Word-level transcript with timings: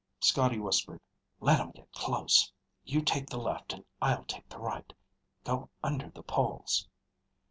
Scotty 0.19 0.57
whispered, 0.57 0.99
"Let 1.39 1.59
'em 1.59 1.69
get 1.69 1.91
close. 1.91 2.51
You 2.83 3.03
take 3.03 3.29
the 3.29 3.37
left 3.37 3.71
and 3.73 3.85
I'll 4.01 4.23
take 4.25 4.49
the 4.49 4.57
right. 4.57 4.91
Go 5.43 5.69
under 5.83 6.09
the 6.09 6.23
poles." 6.23 6.87